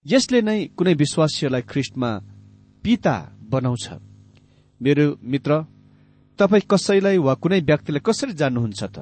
यसले 0.06 0.42
नै 0.42 0.60
कुनै 0.78 0.94
विश्वासीलाई 0.94 1.62
ख्रिस्टमा 1.62 2.10
पिता 2.84 3.16
बनाउँछ। 3.52 3.86
मेरो 4.82 5.06
मित्र 5.24 5.52
तपाईँ 6.40 6.68
कसैलाई 6.72 7.18
वा 7.18 7.34
कुनै 7.34 7.60
व्यक्तिलाई 7.62 8.02
कसरी 8.06 8.34
जान्नुहुन्छ 8.34 8.84
त? 8.84 8.98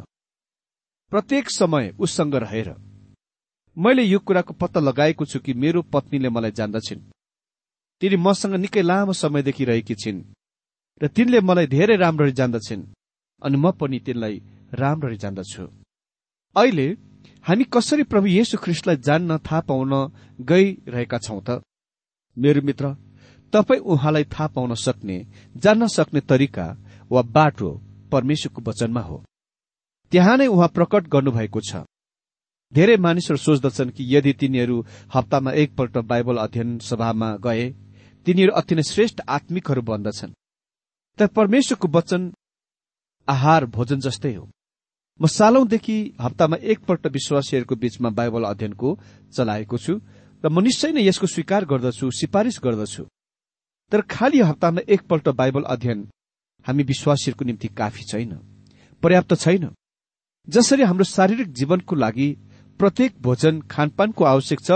प्रत्येक 1.11 1.49
समय 1.49 1.93
उससँग 1.99 2.35
रहेर। 2.35 2.69
मैले 3.77 4.03
यो 4.03 4.19
कुराको 4.19 4.53
पत्ता 4.53 4.79
लगाएको 4.79 5.25
छु 5.25 5.39
कि 5.39 5.53
मेरो 5.53 5.81
पत्नीले 5.81 6.29
मलाई 6.29 6.51
जान्दछिन्। 6.51 7.01
तिनी 8.01 8.15
मसँग 8.15 8.53
निकै 8.55 8.81
लामो 8.81 9.13
समयदेखि 9.13 9.63
रहेकी 9.65 9.95
छिन् 9.95 10.25
र 11.01 11.07
तिनले 11.07 11.39
मलाई 11.41 11.67
धेरै 11.67 11.95
राम्ररी 11.95 12.31
जान्दछिन् 12.31 12.83
अनि 13.41 13.57
म 13.57 13.71
पनि 13.71 13.99
तिनलाई 13.99 14.35
राम्ररी 14.73 15.17
जान्दछु। 15.17 15.82
अहिले 16.55 16.87
हामी 17.45 17.63
कसरी 17.73 18.03
प्रभु 18.03 18.27
येशु 18.27 18.57
ख्रिस्टलाई 18.57 18.97
जान्न 18.97 19.37
थाहा 19.37 19.59
पाउन 19.61 19.93
गइरहेका 20.41 21.17
छौं 21.17 21.39
त? 21.41 21.61
मेरो 22.37 22.61
मित्र 22.61 22.93
तपाईँ 23.53 23.81
उहाँलाई 23.81 24.23
थाहा 24.23 24.47
पाउन 24.47 24.73
सक्ने 24.75 25.17
जान्न 25.57 25.87
सक्ने 25.87 26.21
तरिका 26.21 26.67
वा 27.11 27.21
बाटो 27.35 27.69
परमेश्वरको 28.11 28.61
वचनमा 28.61 29.01
हो। 29.01 29.17
त्यहाँ 30.11 30.37
नै 30.37 30.47
उहाँ 30.47 30.67
प्रकट 30.67 31.07
गर्नुभएको 31.07 31.61
छ। 31.61 31.83
धेरै 32.73 32.97
मानिसहरू 32.97 33.37
सोच्दछन् 33.37 33.95
कि 33.95 34.03
यदि 34.15 34.33
तिनीहरू 34.33 34.77
हप्तामा 35.13 35.51
एकपल्ट 35.51 35.97
बाइबल 36.05 36.37
अध्ययन 36.37 36.79
सभामा 36.79 37.35
गए 37.37 37.69
तिनीहरू 38.25 38.53
अति 38.53 38.75
नै 38.75 38.83
श्रेष्ठ 38.83 39.21
आत्मिकहरू 39.29 39.81
बन्दछन्। 39.81 40.37
तर 41.19 41.27
परमेश्वरको 41.27 41.87
वचन 41.87 42.33
आहार 43.27 43.65
भोजन 43.65 43.99
जस्तै 43.99 44.33
हो। 44.33 44.49
म 45.19 45.27
सालौंदेखि 45.27 45.97
हप्तामा 46.21 46.57
एकपल्ट 46.63 47.07
विश्वासीहरूको 47.07 47.75
बीचमा 47.75 48.09
बाइबल 48.09 48.43
अध्ययनको 48.43 48.89
चलाएको 49.33 49.77
छु 49.77 49.93
र 50.43 50.49
म 50.49 50.59
निश्चय 50.59 50.91
नै 50.91 51.01
यसको 51.03 51.27
स्वीकार 51.27 51.65
गर्दछु 51.65 52.09
सिफारिस 52.11 52.57
गर्दछु। 52.63 53.03
तर 53.91 54.01
खालि 54.09 54.39
हप्तामा 54.41 54.81
एकपल्ट 54.89 55.29
बाइबल 55.31 55.63
अध्ययन 55.69 55.99
हामी 56.65 56.83
विश्वासीहरूको 56.83 57.45
निम्ति 57.45 57.67
काफी 57.77 58.03
छैन 58.09 58.31
पर्याप्त 59.03 59.33
छैन। 59.35 59.69
जसरी 60.47 60.83
हाम्रो 60.83 61.03
शारीरिक 61.05 61.53
जीवनको 61.53 61.95
लागि 61.95 62.27
प्रत्येक 62.79 63.21
भोजन 63.21 63.61
खानपानको 63.69 64.23
आवश्यक 64.25 64.59
छ 64.59 64.71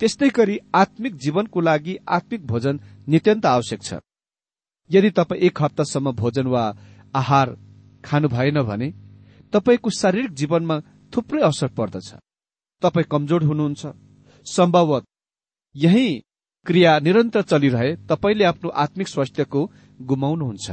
त्यस्तै 0.00 0.28
गरी 0.30 0.58
आत्मिक 0.74 1.16
जीवनको 1.16 1.60
लागि 1.60 1.96
आत्मिक 2.08 2.46
भोजन 2.46 2.80
नित्यन्त 3.08 3.46
आवश्यक 3.46 3.80
छ। 3.82 4.00
यदि 4.90 5.10
तपाईँ 5.10 5.42
एक 5.46 5.62
हप्तासम्म 5.62 6.12
भोजन 6.12 6.46
वा 6.48 6.64
आहार 7.14 7.56
खानु 8.04 8.28
भएन 8.28 8.62
भने 8.62 8.88
तपाईँको 9.52 9.90
शारीरिक 9.92 10.32
जीवनमा 10.32 10.76
थुप्रै 11.12 11.42
असर 11.42 11.68
पर्दछ। 11.78 12.08
तपाईँ 12.82 13.10
कमजोर 13.10 13.42
हुनुहुन्छ। 13.42 13.82
सम्भवत 14.46 15.04
यही 15.74 16.06
क्रिया 16.66 16.98
निरन्तर 16.98 17.42
चलिरहे 17.42 17.90
तपाईँले 18.08 18.44
आफ्नो 18.44 18.68
आत्मिक 18.84 19.08
स्वास्थ्यको 19.08 19.60
गुमाउनुहुन्छ। 20.00 20.70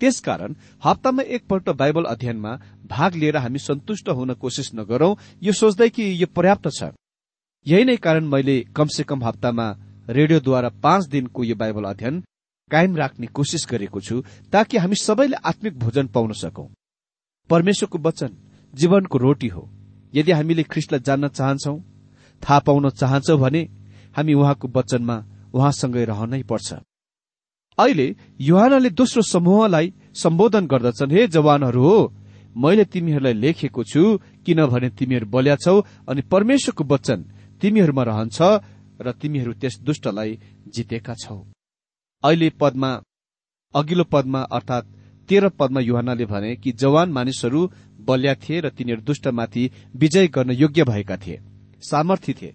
त्यसकारण 0.00 0.54
हप्तामा 0.82 1.22
एकपल्ट 1.22 1.68
बाइबल 1.72 2.04
अध्ययनमा 2.04 2.52
भाग 2.86 3.14
लिएर 3.14 3.36
हामी 3.36 3.58
सन्तुष्ट 3.58 4.08
हुन 4.08 4.34
कोसिस 4.34 4.74
नगरौं 4.74 5.14
यो 5.42 5.52
सोच्दै 5.52 5.88
कि 5.88 6.04
यो 6.22 6.26
पर्याप्त 6.26 6.68
छ। 6.68 6.90
यही 7.66 7.84
नै 7.84 7.96
कारण 7.96 8.26
मैले 8.26 8.56
कमसे 8.76 9.02
कम 9.04 9.24
हप्तामा 9.24 9.66
रेडियोद्वारा 10.08 10.68
पाँच 10.82 11.06
दिनको 11.06 11.44
यो 11.44 11.54
बाइबल 11.54 11.84
अध्ययन 11.84 12.22
कायम 12.70 12.96
राख्ने 12.96 13.26
कोसिस 13.26 13.66
गरेको 13.70 14.00
छु 14.00 14.22
ताकि 14.52 14.76
हामी 14.78 14.96
सबैले 14.96 15.36
आत्मिक 15.44 15.78
भोजन 15.78 16.06
पाउन 16.06 16.32
सकौं। 16.34 16.66
परमेश्वरको 17.50 17.98
वचन 17.98 18.30
जीवनको 18.74 19.18
रोटी 19.18 19.48
हो। 19.48 19.62
यदि 20.14 20.32
हामीले 20.32 20.62
ख्रिस्टलाई 20.62 21.00
जान्न 21.00 21.28
चाहन्छौ 21.28 21.74
थाहा 22.42 22.58
पाउन 22.66 22.90
चाहन्छौ 22.90 23.36
भने 23.38 23.62
हामी 24.16 24.32
उहाँको 24.34 24.66
वचनमा 24.76 25.16
उहाँसँगै 25.54 26.04
रहनै 26.04 26.42
पर्छ। 26.50 26.68
अहिले 27.78 28.06
युहानले 28.40 28.90
दोस्रो 28.92 29.22
समूहलाई 29.24 29.86
सम्बोधन 30.14 30.64
गर्दछन् 30.66 31.12
हे 31.12 31.26
जवानहरू 31.28 31.82
हो 31.82 31.98
मैले 32.56 32.84
तिमीहरूलाई 32.84 33.34
लेखेको 33.34 33.82
छु 33.84 34.02
किनभने 34.44 34.88
तिमीहरू 34.98 35.26
बल्या 35.26 35.56
छौ 35.56 35.76
अनि 36.08 36.22
परमेश्वरको 36.32 36.84
वचन 36.84 37.18
तिमीहरूमा 37.60 38.02
रहन्छ 38.02 38.38
र 39.00 39.12
तिमीहरू 39.20 39.52
त्यस 39.60 39.74
दुष्टलाई 39.80 40.30
जितेका 40.74 41.14
छौ। 41.14 41.36
अहिले 42.24 42.48
पदमा 42.60 42.90
अघिल्लो 43.74 44.04
पदमा 44.04 44.40
अर्थात 44.52 44.84
तेह्र 45.28 45.48
पदमा 45.48 45.80
युहानले 45.80 46.24
भने 46.24 46.54
कि 46.56 46.72
जवान 46.72 47.12
मानिसहरू 47.12 47.60
बल्या 48.00 48.34
थिए 48.34 48.60
र 48.60 48.68
तिनीहरू 48.70 49.02
दुष्टमाथि 49.02 49.70
विजय 49.94 50.26
गर्न 50.28 50.50
योग्य 50.52 50.84
भएका 50.84 51.16
थिए 51.16 51.40
सामर्थ्य 51.82 52.32
थिए। 52.32 52.54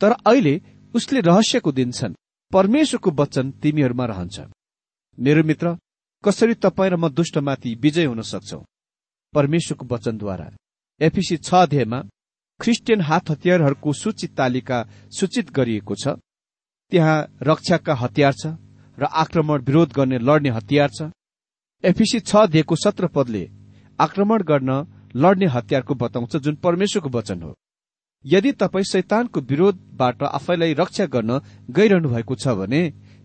तर 0.00 0.12
अहिले 0.26 0.60
उसले 0.94 1.20
रहस्यको 1.20 1.72
दिन्छन् 1.72 2.14
परमेश्वरको 2.52 3.10
वचन 3.12 3.50
तिमीहरूमा 3.62 4.04
रहन्छ। 4.06 4.36
मेरो 5.18 5.42
मित्र 5.42 5.76
कसरी 6.24 6.54
तपाईँ 6.56 6.90
र 6.90 6.96
म 6.96 7.08
दुष्टमाथि 7.10 7.74
विजय 7.74 8.04
हुन 8.04 8.22
सक्छौ? 8.22 8.64
परमेश्वरको 9.34 9.84
वचनद्वारा। 9.86 10.46
एफिसी 11.00 11.36
छ 11.38 11.54
अध्यायमा 11.56 12.00
ख्रिस्टियन 12.60 13.00
हात 13.00 13.30
हतियारहरूको 13.30 13.92
सूचित 13.92 14.30
तालिका 14.36 14.78
सूचित 15.10 15.50
गरिएको 15.50 15.94
छ। 15.94 16.16
त्यहाँ 16.92 17.18
रक्षाका 17.42 17.94
हतियार 17.94 18.32
छ 18.32 18.46
र 18.98 19.04
आक्रमण 19.04 19.62
विरोध 19.62 19.92
गर्ने 19.92 20.18
लड्ने 20.18 20.50
हतियार 20.50 20.90
छ। 20.90 21.00
एफिसी 21.84 22.18
छ 22.20 22.36
अध्यायको 22.36 22.76
सत्र 22.76 23.06
पदले 23.06 23.40
आक्रमण 23.98 24.42
गर्न 24.42 24.70
लड्ने 25.16 25.46
हतियारको 25.46 25.94
बताउँछ 25.94 26.36
जुन 26.36 26.54
परमेश्वरको 26.54 27.08
वचन 27.08 27.42
हो। 27.42 27.54
यदि 28.24 28.52
तपाईँ 28.52 28.84
शैतानको 28.84 29.40
विरोधबाट 29.40 30.22
आफैलाई 30.22 30.74
रक्षा 30.74 31.06
गर्न 31.06 31.38
गइरहनु 31.70 32.08
भएको 32.08 32.34
छ 32.34 32.54
भने 32.58 32.80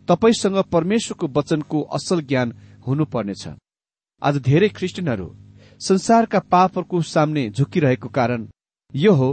तपाईँसँग 0.08 0.58
परमेश्वरको 0.72 1.28
वचनको 1.38 1.82
असल 1.98 2.22
ज्ञान 2.22 2.54
हुनुपर्नेछ। 2.88 3.48
आज 4.22 4.38
धेरै 4.40 4.70
ख्रिस्टियनहरू 4.70 5.28
संसारका 5.82 6.40
पापहरूको 6.52 7.02
सामने 7.02 7.50
झुकिरहेको 7.50 8.10
कारण 8.10 8.48
यो 8.94 9.14
हो 9.14 9.30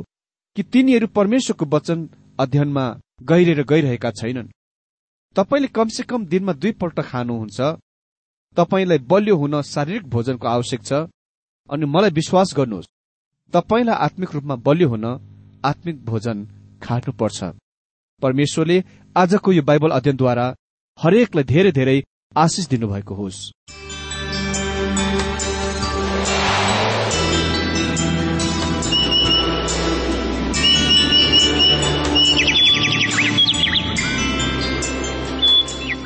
कि 0.57 0.63
तिनीहरू 0.63 1.07
परमेश्वरको 1.13 1.67
वचन 1.77 2.09
अध्ययनमा 2.41 2.87
गहिरेर 3.23 3.63
गइरहेका 3.65 4.11
छैनन्। 4.13 4.49
तपाईँले 5.37 5.69
कमसे 5.69 6.03
कम 6.09 6.27
दिनमा 6.27 6.53
दुईपल्ट 6.55 7.01
खानुहुन्छ 7.03 7.61
तपाईँलाई 8.57 8.99
बलियो 9.11 9.37
हुन 9.37 9.63
शारीरिक 9.63 10.09
भोजनको 10.11 10.47
आवश्यक 10.49 10.83
छ 10.85 10.93
अनि 11.71 11.87
मलाई 11.87 12.11
विश्वास 12.11 12.55
गर्नुहोस् 12.57 12.89
तपाईँलाई 13.53 13.97
आत्मिक 14.07 14.31
रूपमा 14.35 14.57
बलियो 14.67 14.89
हुन 14.89 15.05
आत्मिक 15.65 16.05
भोजन 16.05 16.37
खानुपर्छ। 16.83 17.39
परमेश्वरले 18.23 18.79
आजको 19.17 19.53
यो 19.53 19.63
बाइबल 19.63 19.91
अध्ययनद्वारा 19.91 20.47
हरेकलाई 20.99 21.45
धेरै 21.45 21.73
धेरै 21.73 21.99
आशिष 22.37 22.67
दिनुभएको 22.69 23.15
होस्। 23.15 23.39